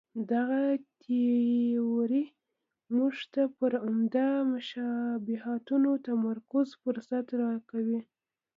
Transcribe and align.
دغه 0.31 0.61
تیوري 1.03 2.23
موږ 2.95 3.15
ته 3.33 3.41
پر 3.57 3.71
عمده 3.85 4.27
مشابهتونو 4.53 5.91
تمرکز 6.07 6.67
فرصت 6.81 7.27
راکوي. 7.41 7.99